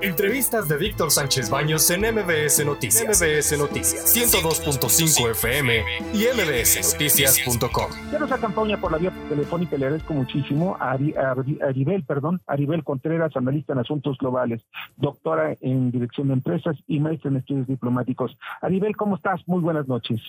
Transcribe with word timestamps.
Entrevistas 0.00 0.68
de 0.68 0.76
Víctor 0.76 1.10
Sánchez 1.10 1.50
Baños 1.50 1.90
en 1.90 2.02
MBS 2.02 2.64
Noticias. 2.64 3.20
MBS 3.20 3.58
Noticias. 3.58 4.16
102.5 4.16 5.30
FM 5.32 5.82
y 6.14 6.24
mbsnoticias.com. 6.36 7.90
Ya 8.12 8.18
nos 8.20 8.30
acompaña 8.30 8.80
por 8.80 8.92
la 8.92 8.98
vía 8.98 9.12
telefónica 9.28 9.76
le 9.76 9.86
agradezco 9.86 10.14
muchísimo 10.14 10.76
a, 10.78 10.92
Aribel, 10.92 12.04
perdón, 12.04 12.40
Aribel 12.46 12.84
Contreras, 12.84 13.36
analista 13.36 13.72
en 13.72 13.80
asuntos 13.80 14.16
globales, 14.18 14.62
doctora 14.96 15.56
en 15.60 15.90
dirección 15.90 16.28
de 16.28 16.34
empresas 16.34 16.76
y 16.86 17.00
maestra 17.00 17.30
en 17.30 17.38
estudios 17.38 17.66
diplomáticos. 17.66 18.38
Aribel, 18.62 18.96
¿cómo 18.96 19.16
estás? 19.16 19.40
Muy 19.48 19.60
buenas 19.60 19.88
noches. 19.88 20.20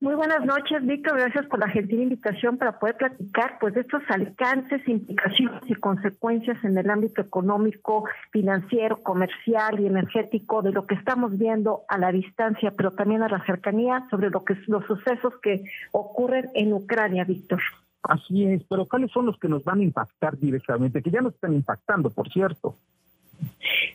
Muy 0.00 0.14
buenas 0.14 0.44
noches, 0.44 0.84
Víctor. 0.84 1.18
Gracias 1.18 1.46
por 1.46 1.58
la 1.58 1.68
gentil 1.68 2.02
invitación 2.02 2.58
para 2.58 2.78
poder 2.78 2.96
platicar 2.96 3.58
pues 3.60 3.74
de 3.74 3.80
estos 3.80 4.02
alcances, 4.08 4.86
implicaciones 4.88 5.62
y 5.66 5.74
consecuencias 5.74 6.62
en 6.64 6.76
el 6.76 6.88
ámbito 6.90 7.22
económico, 7.22 8.04
financiero, 8.30 9.02
comercial 9.02 9.80
y 9.80 9.86
energético 9.86 10.62
de 10.62 10.72
lo 10.72 10.86
que 10.86 10.94
estamos 10.94 11.38
viendo 11.38 11.82
a 11.88 11.98
la 11.98 12.12
distancia, 12.12 12.72
pero 12.76 12.92
también 12.92 13.22
a 13.22 13.28
la 13.28 13.44
cercanía 13.44 14.06
sobre 14.10 14.30
lo 14.30 14.44
que 14.44 14.56
los 14.66 14.84
sucesos 14.86 15.34
que 15.42 15.64
ocurren 15.92 16.50
en 16.54 16.72
Ucrania, 16.72 17.24
Víctor. 17.24 17.60
Así 18.02 18.44
es, 18.44 18.62
pero 18.68 18.86
¿cuáles 18.86 19.10
son 19.10 19.26
los 19.26 19.38
que 19.38 19.48
nos 19.48 19.64
van 19.64 19.80
a 19.80 19.82
impactar 19.82 20.38
directamente? 20.38 21.02
Que 21.02 21.10
ya 21.10 21.20
nos 21.20 21.34
están 21.34 21.54
impactando, 21.54 22.10
por 22.10 22.28
cierto. 22.28 22.76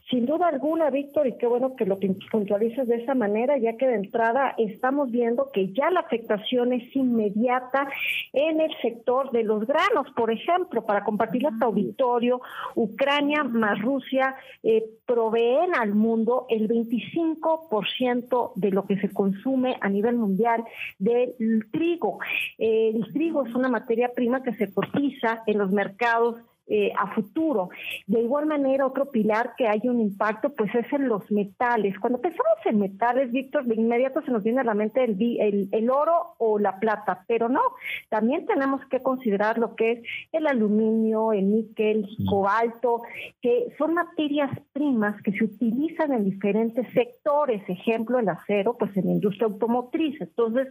Sin 0.09 0.25
duda 0.25 0.49
alguna, 0.49 0.89
Víctor, 0.89 1.27
y 1.27 1.37
qué 1.37 1.47
bueno 1.47 1.75
que 1.77 1.85
lo 1.85 1.97
puntualices 2.31 2.85
de 2.87 2.97
esa 2.97 3.15
manera, 3.15 3.57
ya 3.57 3.77
que 3.77 3.87
de 3.87 3.95
entrada 3.95 4.53
estamos 4.57 5.09
viendo 5.09 5.49
que 5.53 5.71
ya 5.71 5.89
la 5.89 6.01
afectación 6.01 6.73
es 6.73 6.93
inmediata 6.93 7.87
en 8.33 8.59
el 8.59 8.71
sector 8.81 9.31
de 9.31 9.43
los 9.43 9.65
granos. 9.65 10.07
Por 10.13 10.29
ejemplo, 10.29 10.85
para 10.85 11.05
compartir 11.05 11.47
a 11.47 11.51
tu 11.57 11.65
auditorio, 11.65 12.41
Ucrania 12.75 13.45
más 13.45 13.81
Rusia 13.81 14.35
eh, 14.63 14.83
proveen 15.05 15.75
al 15.75 15.95
mundo 15.95 16.45
el 16.49 16.67
25% 16.67 18.51
de 18.55 18.71
lo 18.71 18.85
que 18.85 18.97
se 18.99 19.13
consume 19.13 19.77
a 19.79 19.87
nivel 19.87 20.17
mundial 20.17 20.65
del 20.99 21.35
trigo. 21.71 22.19
el 22.57 23.13
trigo 23.13 23.45
es 23.45 23.55
una 23.55 23.69
materia 23.69 24.11
prima 24.13 24.43
que 24.43 24.53
se 24.53 24.73
cotiza 24.73 25.43
en 25.47 25.57
los 25.57 25.71
mercados 25.71 26.35
eh, 26.73 26.93
a 26.97 27.13
futuro. 27.13 27.69
De 28.07 28.21
igual 28.21 28.45
manera, 28.45 28.87
otro 28.87 29.11
pilar 29.11 29.55
que 29.57 29.67
hay 29.67 29.81
un 29.83 29.99
impacto, 29.99 30.53
pues 30.55 30.73
es 30.73 30.85
en 30.93 31.09
los 31.09 31.29
metales. 31.29 31.99
Cuando 31.99 32.21
pensamos 32.21 32.53
en 32.63 32.79
metales, 32.79 33.29
Víctor, 33.33 33.65
de 33.65 33.75
inmediato 33.75 34.21
se 34.21 34.31
nos 34.31 34.41
viene 34.41 34.61
a 34.61 34.63
la 34.63 34.73
mente 34.73 35.03
el, 35.03 35.67
el, 35.69 35.89
oro 35.89 36.35
o 36.37 36.59
la 36.59 36.79
plata, 36.79 37.25
pero 37.27 37.49
no, 37.49 37.59
también 38.07 38.45
tenemos 38.45 38.85
que 38.85 39.01
considerar 39.01 39.57
lo 39.57 39.75
que 39.75 39.91
es 39.91 40.03
el 40.31 40.47
aluminio, 40.47 41.33
el 41.33 41.51
níquel, 41.51 42.07
cobalto, 42.29 43.01
que 43.41 43.73
son 43.77 43.95
materias 43.95 44.51
primas 44.71 45.21
que 45.23 45.33
se 45.33 45.43
utilizan 45.43 46.13
en 46.13 46.23
diferentes 46.23 46.87
sectores, 46.93 47.67
ejemplo, 47.67 48.17
el 48.17 48.29
acero, 48.29 48.77
pues 48.77 48.95
en 48.95 49.07
la 49.07 49.11
industria 49.11 49.47
automotriz. 49.47 50.21
Entonces, 50.21 50.69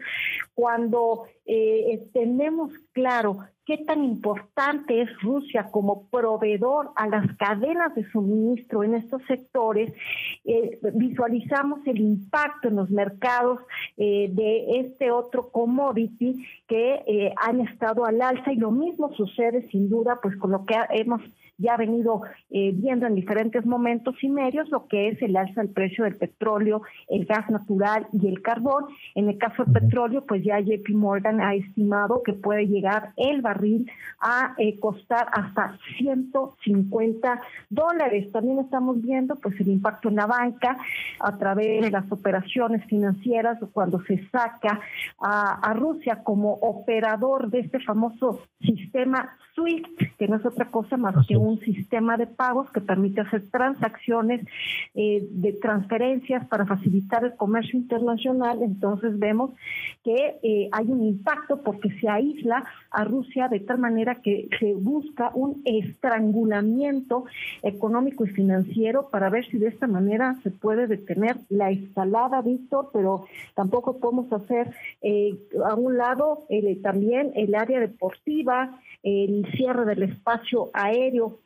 cuando 0.55 1.27
eh, 1.45 2.09
tenemos 2.15 2.73
claro 2.93 3.41
qué 3.67 3.79
tan 3.79 4.05
importante 4.05 5.01
es 5.03 5.09
Rusia 5.21 5.69
como 5.71 5.90
proveedor 6.11 6.91
a 6.97 7.07
las 7.09 7.27
cadenas 7.37 7.95
de 7.95 8.09
suministro 8.11 8.83
en 8.85 8.95
estos 8.95 9.23
sectores, 9.27 9.93
eh, 10.45 10.79
visualizamos 10.95 11.81
el 11.87 12.01
impacto 12.01 12.69
en 12.69 12.77
los 12.77 12.91
mercados 12.91 13.61
eh, 13.97 14.29
de 14.33 14.81
este 14.81 15.11
otro 15.11 15.51
commodity 15.51 16.45
que 16.67 17.03
eh, 17.07 17.33
han 17.37 17.61
estado 17.61 18.05
al 18.05 18.21
alza 18.23 18.53
y 18.53 18.57
lo 18.57 18.71
mismo 18.71 19.13
sucede 19.15 19.69
sin 19.71 19.89
duda 19.89 20.19
pues 20.23 20.37
con 20.37 20.51
lo 20.51 20.65
que 20.65 20.75
hemos 20.91 21.21
ya 21.59 21.77
venido 21.77 22.23
viendo 22.49 23.07
en 23.07 23.15
diferentes 23.15 23.67
momentos 23.67 24.15
y 24.23 24.31
medios 24.31 24.71
lo 24.71 24.87
que 24.87 25.09
es 25.09 25.21
el 25.21 25.37
alza 25.37 25.61
del 25.61 25.71
precio 25.71 26.05
del 26.05 26.17
petróleo, 26.17 26.81
el 27.09 27.27
gas 27.27 27.51
natural 27.51 28.07
y 28.15 28.29
el 28.29 28.41
carbón. 28.41 28.87
En 29.15 29.29
el 29.29 29.37
caso 29.37 29.65
del 29.65 29.75
petróleo, 29.75 30.25
pues 30.27 30.43
ya 30.43 30.59
JP 30.59 30.89
Morgan 30.95 31.41
ha 31.41 31.55
estimado 31.55 32.23
que 32.23 32.33
puede 32.33 32.67
llegar 32.67 33.13
el 33.17 33.43
barril 33.43 33.91
a 34.21 34.55
eh, 34.59 34.79
costar 34.79 35.29
hasta 35.33 35.79
150 35.99 37.41
dólares. 37.69 38.31
También 38.33 38.59
estamos 38.59 39.01
viendo 39.01 39.37
pues 39.37 39.59
el 39.61 39.69
impacto 39.69 40.09
en 40.09 40.17
la 40.17 40.27
banca 40.27 40.79
a 41.19 41.39
través 41.39 41.83
de 41.83 41.91
las 41.91 42.11
operaciones 42.11 42.85
financieras 42.87 43.59
cuando 43.73 44.01
se 44.05 44.27
saca 44.29 44.81
a, 45.21 45.71
a 45.71 45.75
Rusia 45.75 46.23
como 46.23 46.53
operador 46.55 47.51
de 47.51 47.61
este 47.61 47.81
famoso 47.81 48.41
sistema 48.61 49.37
SWIFT, 49.55 50.17
que 50.19 50.29
no 50.29 50.37
es 50.37 50.47
otra 50.47 50.67
cosa 50.67 50.97
más 50.97 51.27
que 51.27 51.37
un 51.37 51.61
sistema 51.61 52.17
de 52.17 52.27
pagos 52.27 52.71
que 52.71 52.81
permite 52.81 53.21
hacer 53.21 53.51
transacciones 53.51 54.47
eh, 54.95 55.27
de 55.31 55.53
transferencias 55.55 56.47
para 56.47 56.67
facilitar 56.67 57.25
el 57.25 57.35
comercio 57.37 57.79
internacional. 57.79 58.63
Entonces 58.63 59.19
vemos 59.19 59.51
que 60.05 60.39
eh, 60.43 60.69
hay 60.73 60.87
un 60.87 61.05
impacto 61.05 61.63
porque 61.63 61.91
se 62.01 62.09
aísla 62.09 62.65
a 62.91 63.05
Rusia 63.05 63.49
de 63.49 63.61
tal 63.61 63.79
manera 63.79 64.17
que 64.17 64.49
se 64.59 64.75
busca 64.75 65.31
un 65.35 65.60
estrangulamiento 65.65 67.25
económico 67.63 68.25
y 68.25 68.29
financiero 68.29 69.09
para 69.11 69.31
ver 69.31 69.47
si 69.47 69.59
de 69.59 69.69
esta 69.69 69.87
manera 69.87 70.37
se 70.43 70.51
puede 70.51 70.87
detener 70.87 71.37
la 71.49 71.71
escalada, 71.71 72.43
Víctor, 72.43 72.91
pero 72.93 73.27
tampoco 73.55 73.99
podemos 73.99 74.33
hacer 74.33 74.75
eh, 75.03 75.39
a 75.65 75.75
un 75.75 75.97
lado 75.97 76.47
también 76.83 77.33
el 77.35 77.55
área 77.55 77.81
deportiva, 77.81 78.81
el 79.03 79.47
cierre 79.57 79.85
del 79.85 80.03
espacio 80.03 80.71
aéreo 80.73 81.39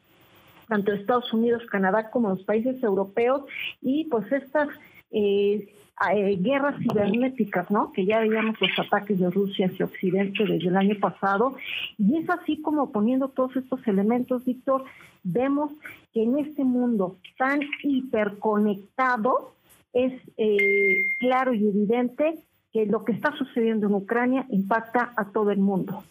tanto 0.69 0.93
Estados 0.93 1.33
Unidos, 1.33 1.63
Canadá 1.71 2.11
como 2.11 2.31
los 2.31 2.43
países 2.43 2.83
europeos 2.83 3.43
y 3.81 4.05
pues 4.05 4.31
estas 4.33 4.69
eh, 5.11 5.69
eh, 6.13 6.37
guerras 6.41 6.77
cibernéticas, 6.81 7.71
¿no? 7.71 7.93
Que 7.93 8.05
ya 8.05 8.21
veíamos 8.21 8.61
los 8.61 8.79
ataques 8.79 9.19
de 9.19 9.31
Rusia 9.31 9.67
hacia 9.67 9.87
Occidente 9.87 10.45
desde 10.45 10.69
el 10.69 10.77
año 10.77 10.97
pasado 11.01 11.57
y 11.99 12.19
es 12.19 12.29
así 12.29 12.61
como 12.61 12.91
poniendo 12.91 13.29
todos 13.29 13.57
estos 13.57 13.87
elementos, 13.87 14.45
Víctor, 14.45 14.85
vemos 15.23 15.73
que 16.13 16.23
en 16.23 16.39
este 16.39 16.65
mundo 16.65 17.17
tan 17.39 17.61
hiperconectado 17.83 19.55
es 19.93 20.13
eh, 20.37 20.97
claro 21.21 21.55
y 21.55 21.69
evidente 21.69 22.35
que 22.73 22.87
lo 22.87 23.05
que 23.05 23.13
está 23.13 23.33
sucediendo 23.37 23.87
en 23.87 23.95
Ucrania 23.95 24.47
impacta 24.51 25.13
a 25.17 25.27
todo 25.27 25.53
el 25.53 25.59
mundo. 25.59 26.03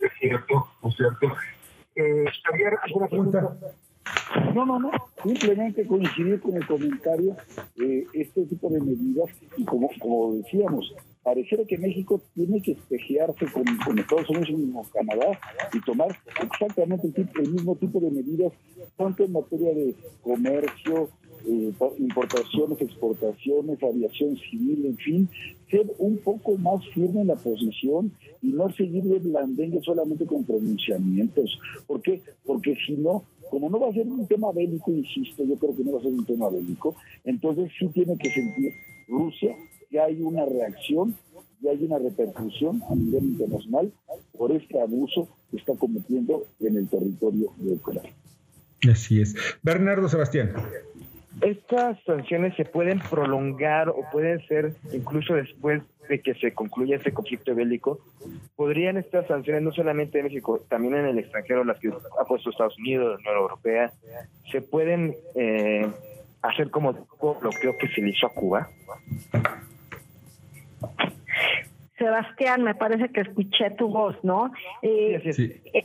Es 0.00 0.12
cierto, 0.18 0.66
es 0.82 0.96
cierto. 0.96 1.28
Eh, 1.94 2.24
Javier, 2.44 2.76
¿alguna 2.82 3.06
pregunta? 3.06 3.56
No, 4.54 4.64
no, 4.64 4.78
no. 4.78 4.90
Simplemente 5.22 5.86
coincidir 5.86 6.40
con 6.40 6.56
el 6.56 6.66
comentario. 6.66 7.36
Eh, 7.76 8.06
este 8.12 8.44
tipo 8.46 8.68
de 8.70 8.80
medidas, 8.80 9.28
y 9.56 9.64
como, 9.64 9.90
como 9.98 10.34
decíamos, 10.34 10.94
pareciera 11.22 11.64
que 11.64 11.76
México 11.78 12.20
tiene 12.34 12.62
que 12.62 12.72
espejearse 12.72 13.46
con, 13.52 13.64
con 13.84 13.98
Estados 13.98 14.30
Unidos 14.30 14.48
y 14.50 14.72
con 14.72 14.84
Canadá 14.84 15.38
y 15.72 15.80
tomar 15.80 16.16
exactamente 16.42 17.08
el, 17.14 17.28
el 17.44 17.52
mismo 17.52 17.76
tipo 17.76 18.00
de 18.00 18.10
medidas, 18.10 18.52
tanto 18.96 19.24
en 19.24 19.32
materia 19.32 19.74
de 19.74 19.94
comercio, 20.22 21.10
eh, 21.48 21.72
importaciones, 21.98 22.80
exportaciones, 22.80 23.80
aviación 23.80 24.36
civil, 24.36 24.86
en 24.86 24.96
fin, 24.96 25.28
ser 25.70 25.86
un 25.98 26.18
poco 26.18 26.56
más 26.56 26.84
firme 26.88 27.20
en 27.20 27.28
la 27.28 27.36
posición 27.36 28.10
y 28.42 28.48
no 28.48 28.68
seguirle 28.72 29.20
blandengue 29.20 29.80
solamente 29.82 30.26
con 30.26 30.44
pronunciamientos. 30.44 31.58
¿Por 31.86 32.02
qué? 32.02 32.20
Porque 32.44 32.76
si 32.84 32.94
no, 32.94 33.22
como 33.56 33.70
no 33.70 33.80
va 33.80 33.88
a 33.88 33.92
ser 33.94 34.06
un 34.06 34.26
tema 34.26 34.52
bélico, 34.52 34.90
insisto, 34.90 35.42
yo 35.42 35.56
creo 35.56 35.74
que 35.74 35.82
no 35.82 35.92
va 35.92 35.98
a 36.00 36.02
ser 36.02 36.12
un 36.12 36.26
tema 36.26 36.50
bélico, 36.50 36.94
entonces 37.24 37.72
sí 37.78 37.88
tiene 37.88 38.14
que 38.18 38.30
sentir 38.30 38.74
Rusia 39.08 39.56
que 39.88 39.98
hay 39.98 40.20
una 40.20 40.44
reacción 40.44 41.16
y 41.62 41.68
hay 41.68 41.82
una 41.82 41.98
repercusión 41.98 42.82
a 42.90 42.94
nivel 42.94 43.24
internacional 43.24 43.90
por 44.36 44.52
este 44.52 44.78
abuso 44.78 45.26
que 45.50 45.56
está 45.56 45.72
cometiendo 45.74 46.44
en 46.60 46.76
el 46.76 46.86
territorio 46.86 47.50
de 47.56 47.72
Ucrania. 47.72 48.12
Así 48.92 49.22
es. 49.22 49.34
Bernardo 49.62 50.06
Sebastián. 50.10 50.52
Estas 51.42 52.02
sanciones 52.04 52.54
se 52.56 52.64
pueden 52.64 53.00
prolongar 53.00 53.90
o 53.90 54.02
pueden 54.10 54.40
ser 54.46 54.72
incluso 54.92 55.34
después 55.34 55.82
de 56.08 56.20
que 56.20 56.34
se 56.34 56.52
concluya 56.52 56.96
este 56.96 57.12
conflicto 57.12 57.54
bélico. 57.54 57.98
Podrían 58.54 58.96
estas 58.96 59.26
sanciones 59.26 59.62
no 59.62 59.72
solamente 59.72 60.18
en 60.18 60.26
México, 60.26 60.60
también 60.68 60.94
en 60.94 61.06
el 61.06 61.18
extranjero, 61.18 61.64
las 61.64 61.78
que 61.78 61.88
ha 61.88 62.24
puesto 62.24 62.50
Estados 62.50 62.78
Unidos, 62.78 63.20
la 63.24 63.30
Unión 63.30 63.42
Europea, 63.42 63.92
se 64.50 64.62
pueden 64.62 65.14
eh, 65.34 65.86
hacer 66.42 66.70
como 66.70 66.92
bloqueo 66.92 67.76
que 67.78 67.88
se 67.88 68.00
le 68.00 68.10
hizo 68.10 68.26
a 68.26 68.30
Cuba. 68.32 68.68
Sebastián, 71.98 72.62
me 72.62 72.74
parece 72.74 73.08
que 73.08 73.22
escuché 73.22 73.70
tu 73.70 73.88
voz, 73.88 74.16
¿no? 74.22 74.52
Eh, 74.82 75.32
sí, 75.32 75.60
eh, 75.72 75.84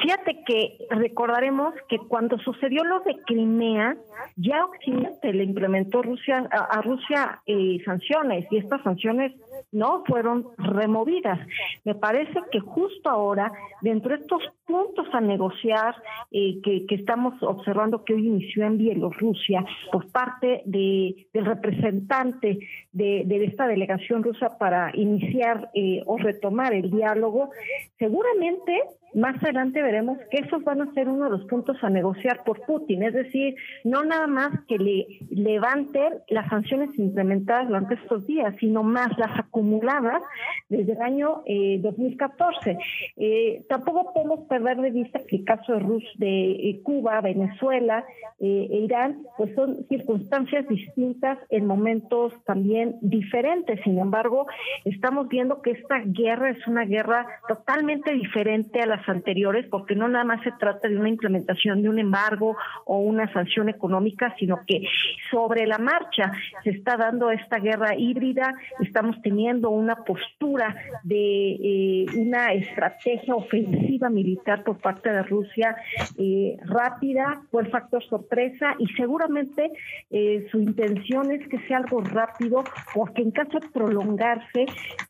Fíjate 0.00 0.42
que 0.44 0.86
recordaremos 0.90 1.74
que 1.88 1.98
cuando 1.98 2.38
sucedió 2.38 2.84
lo 2.84 3.00
de 3.00 3.16
Crimea, 3.26 3.96
ya 4.36 4.64
Occidente 4.64 5.32
le 5.32 5.44
implementó 5.44 6.02
Rusia 6.02 6.48
a, 6.50 6.80
Rusia 6.82 7.40
eh, 7.46 7.78
sanciones 7.84 8.46
y 8.50 8.56
estas 8.56 8.82
sanciones 8.82 9.32
no 9.72 10.04
fueron 10.06 10.46
removidas. 10.56 11.38
Me 11.84 11.94
parece 11.94 12.40
que 12.50 12.60
justo 12.60 13.10
ahora, 13.10 13.52
dentro 13.82 14.16
de 14.16 14.22
estos 14.22 14.42
puntos 14.66 15.06
a 15.12 15.20
negociar 15.20 15.94
eh, 16.30 16.60
que, 16.62 16.86
estamos 16.94 17.40
observando 17.42 18.04
que 18.04 18.14
hoy 18.14 18.26
inició 18.26 18.64
en 18.64 18.78
Bielorrusia 18.78 19.64
por 19.92 20.10
parte 20.10 20.62
de, 20.64 21.28
del 21.32 21.44
representante 21.44 22.58
de, 22.92 23.22
de 23.26 23.44
esta 23.44 23.66
delegación 23.66 24.22
rusa 24.22 24.58
para 24.58 24.90
iniciar 24.94 25.70
eh, 25.74 26.02
o 26.06 26.16
retomar 26.16 26.72
el 26.72 26.90
diálogo, 26.90 27.50
seguramente 27.98 28.82
más 29.14 29.42
adelante 29.42 29.82
veremos 29.82 30.18
que 30.30 30.38
esos 30.38 30.62
van 30.64 30.82
a 30.82 30.92
ser 30.92 31.08
uno 31.08 31.24
de 31.24 31.30
los 31.30 31.44
puntos 31.46 31.76
a 31.82 31.90
negociar 31.90 32.42
por 32.44 32.60
Putin, 32.66 33.02
es 33.02 33.14
decir, 33.14 33.54
no 33.84 34.04
nada 34.04 34.26
más 34.26 34.50
que 34.66 34.78
le 34.78 35.06
levanten 35.30 36.14
las 36.28 36.48
sanciones 36.48 36.90
implementadas 36.98 37.68
durante 37.68 37.94
estos 37.94 38.26
días, 38.26 38.54
sino 38.60 38.82
más 38.82 39.16
las 39.18 39.38
acumuladas 39.38 40.22
desde 40.68 40.92
el 40.92 41.02
año 41.02 41.42
2014. 41.46 42.70
Eh, 42.70 42.78
eh, 43.16 43.64
tampoco 43.68 44.12
podemos 44.12 44.40
perder 44.48 44.78
de 44.78 44.90
vista 44.90 45.20
que 45.26 45.36
el 45.36 45.44
caso 45.44 45.72
de 45.72 45.78
Rus 45.80 46.04
de 46.16 46.50
eh, 46.50 46.80
Cuba, 46.82 47.20
Venezuela 47.20 48.04
e 48.40 48.68
Irán, 48.84 49.22
pues 49.36 49.52
son 49.56 49.84
circunstancias 49.88 50.68
distintas 50.68 51.38
en 51.50 51.66
momentos 51.66 52.32
también 52.44 52.96
diferentes. 53.00 53.80
Sin 53.82 53.98
embargo, 53.98 54.46
estamos 54.84 55.28
viendo 55.28 55.60
que 55.60 55.72
esta 55.72 56.00
guerra 56.04 56.50
es 56.50 56.66
una 56.68 56.84
guerra 56.84 57.26
totalmente 57.48 58.12
diferente 58.12 58.80
a 58.80 58.86
la 58.86 58.97
anteriores, 59.06 59.66
porque 59.70 59.94
no 59.94 60.08
nada 60.08 60.24
más 60.24 60.42
se 60.42 60.52
trata 60.52 60.88
de 60.88 60.96
una 60.96 61.08
implementación 61.08 61.82
de 61.82 61.88
un 61.88 61.98
embargo 61.98 62.56
o 62.86 62.98
una 62.98 63.30
sanción 63.32 63.68
económica, 63.68 64.34
sino 64.38 64.60
que 64.66 64.82
sobre 65.30 65.66
la 65.66 65.78
marcha 65.78 66.32
se 66.64 66.70
está 66.70 66.96
dando 66.96 67.30
esta 67.30 67.58
guerra 67.58 67.94
híbrida, 67.96 68.54
estamos 68.80 69.20
teniendo 69.22 69.70
una 69.70 69.96
postura 69.96 70.74
de 71.02 71.50
eh, 71.50 72.06
una 72.16 72.52
estrategia 72.52 73.34
ofensiva 73.34 74.08
militar 74.08 74.64
por 74.64 74.78
parte 74.78 75.10
de 75.10 75.22
Rusia 75.22 75.76
eh, 76.16 76.56
rápida, 76.64 77.42
fue 77.50 77.62
el 77.62 77.70
factor 77.70 78.02
sorpresa 78.04 78.74
y 78.78 78.86
seguramente 78.94 79.70
eh, 80.10 80.46
su 80.50 80.60
intención 80.60 81.30
es 81.32 81.46
que 81.48 81.58
sea 81.66 81.78
algo 81.78 82.00
rápido, 82.00 82.64
porque 82.94 83.22
en 83.22 83.30
caso 83.30 83.58
de 83.58 83.68
prolongarse, 83.68 84.66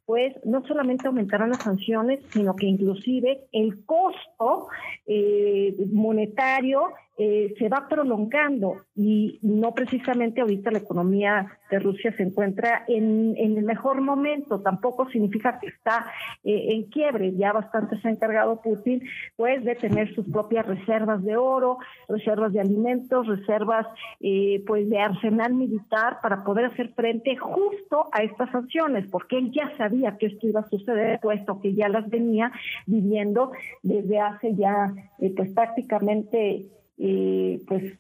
pues 0.08 0.34
no 0.42 0.66
solamente 0.66 1.06
aumentarán 1.06 1.50
las 1.50 1.62
sanciones, 1.62 2.20
sino 2.32 2.56
que 2.56 2.64
inclusive 2.64 3.42
el 3.52 3.84
costo 3.84 4.68
eh, 5.06 5.76
monetario 5.92 6.94
eh, 7.20 7.52
se 7.58 7.68
va 7.68 7.88
prolongando 7.88 8.84
y 8.94 9.40
no 9.42 9.74
precisamente 9.74 10.40
ahorita 10.40 10.70
la 10.70 10.78
economía 10.78 11.58
de 11.68 11.80
Rusia 11.80 12.14
se 12.16 12.22
encuentra 12.22 12.84
en, 12.86 13.34
el 13.36 13.64
mejor 13.64 14.00
momento, 14.00 14.60
tampoco 14.60 15.10
significa 15.10 15.58
que 15.58 15.66
está 15.66 16.06
eh, 16.44 16.68
en 16.68 16.84
quiebre, 16.84 17.34
ya 17.34 17.52
bastante 17.52 18.00
se 18.00 18.06
ha 18.06 18.12
encargado 18.12 18.60
Putin 18.62 19.02
pues 19.34 19.64
de 19.64 19.74
tener 19.74 20.14
sus 20.14 20.30
propias 20.30 20.64
reservas 20.64 21.24
de 21.24 21.36
oro, 21.36 21.78
reservas 22.08 22.52
de 22.52 22.60
alimentos, 22.60 23.26
reservas 23.26 23.88
eh, 24.20 24.62
pues 24.64 24.88
de 24.88 25.00
arsenal 25.00 25.54
militar 25.54 26.18
para 26.22 26.44
poder 26.44 26.66
hacer 26.66 26.90
frente 26.94 27.36
justo 27.36 28.06
a 28.12 28.22
estas 28.22 28.48
sanciones, 28.52 29.08
porque 29.10 29.38
él 29.38 29.50
ya 29.50 29.76
sabía 29.76 30.16
que 30.18 30.26
esto 30.26 30.46
iba 30.46 30.60
a 30.60 30.68
suceder, 30.68 31.18
puesto 31.18 31.60
que 31.60 31.74
ya 31.74 31.88
las 31.88 32.08
venía 32.08 32.52
viviendo 32.86 33.50
desde 33.82 34.20
hace 34.20 34.54
ya 34.54 34.94
pues 35.36 35.50
prácticamente 35.50 36.68
y 36.98 37.58
pues 37.58 37.94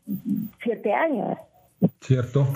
siete 0.62 0.92
años. 0.92 1.38
Cierto, 2.00 2.46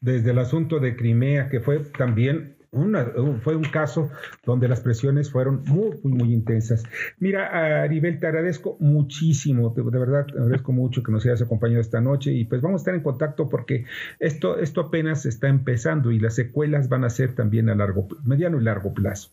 desde 0.00 0.30
el 0.30 0.38
asunto 0.38 0.78
de 0.78 0.96
Crimea, 0.96 1.48
que 1.48 1.60
fue 1.60 1.80
también 1.80 2.56
una, 2.70 3.06
fue 3.42 3.56
un 3.56 3.64
caso 3.64 4.10
donde 4.44 4.68
las 4.68 4.80
presiones 4.80 5.30
fueron 5.30 5.62
muy, 5.66 5.98
muy, 6.02 6.12
muy 6.12 6.32
intensas. 6.34 6.84
Mira, 7.18 7.82
Aribel, 7.82 8.20
te 8.20 8.26
agradezco 8.26 8.76
muchísimo, 8.78 9.70
de, 9.70 9.82
verdad, 9.82 10.26
te 10.26 10.38
agradezco 10.38 10.72
mucho 10.72 11.02
que 11.02 11.10
nos 11.10 11.24
hayas 11.24 11.42
acompañado 11.42 11.80
esta 11.80 12.00
noche 12.00 12.32
y 12.32 12.44
pues 12.44 12.60
vamos 12.60 12.80
a 12.80 12.82
estar 12.82 12.94
en 12.94 13.02
contacto 13.02 13.48
porque 13.48 13.86
esto, 14.20 14.58
esto 14.58 14.82
apenas 14.82 15.26
está 15.26 15.48
empezando 15.48 16.12
y 16.12 16.20
las 16.20 16.34
secuelas 16.34 16.88
van 16.88 17.04
a 17.04 17.10
ser 17.10 17.34
también 17.34 17.70
a 17.70 17.74
largo, 17.74 18.06
mediano 18.24 18.60
y 18.60 18.64
largo 18.64 18.92
plazo. 18.92 19.30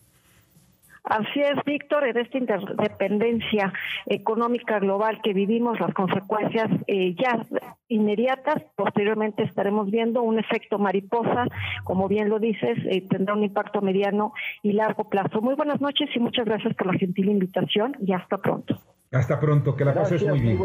Así 1.06 1.40
es, 1.40 1.54
Víctor, 1.64 2.04
en 2.04 2.18
esta 2.18 2.36
interdependencia 2.36 3.72
económica 4.06 4.80
global 4.80 5.20
que 5.22 5.32
vivimos, 5.32 5.78
las 5.78 5.94
consecuencias 5.94 6.68
eh, 6.88 7.14
ya 7.14 7.46
inmediatas, 7.86 8.64
posteriormente 8.74 9.44
estaremos 9.44 9.88
viendo 9.88 10.22
un 10.22 10.40
efecto 10.40 10.80
mariposa, 10.80 11.46
como 11.84 12.08
bien 12.08 12.28
lo 12.28 12.40
dices, 12.40 12.76
eh, 12.90 13.06
tendrá 13.08 13.34
un 13.34 13.44
impacto 13.44 13.80
mediano 13.82 14.32
y 14.64 14.72
largo 14.72 15.08
plazo. 15.08 15.40
Muy 15.40 15.54
buenas 15.54 15.80
noches 15.80 16.10
y 16.12 16.18
muchas 16.18 16.44
gracias 16.44 16.74
por 16.74 16.88
la 16.88 16.98
gentil 16.98 17.28
invitación 17.28 17.96
y 18.04 18.12
hasta 18.12 18.38
pronto. 18.38 18.76
Hasta 19.16 19.40
pronto, 19.40 19.74
que 19.74 19.84
la 19.84 19.94
pases 19.94 20.22
muy 20.22 20.40
bien. 20.40 20.58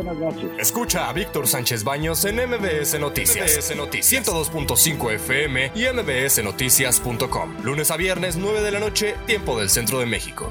Escucha 0.60 1.10
a 1.10 1.14
Víctor 1.14 1.48
Sánchez 1.48 1.84
Baños 1.84 2.26
en 2.26 2.36
MBS 2.36 3.00
Noticias. 3.00 3.58
MBS 3.58 3.76
Noticias 3.76 4.28
102.5 4.28 5.14
FM 5.14 5.72
y 5.76 5.86
MBSNoticias.com. 5.88 7.64
Lunes 7.64 7.92
a 7.92 7.98
viernes, 7.98 8.38
9 8.38 8.62
de 8.62 8.72
la 8.72 8.80
noche, 8.80 9.16
tiempo 9.26 9.60
del 9.60 9.70
centro 9.70 10.00
de 10.00 10.06
México. 10.06 10.50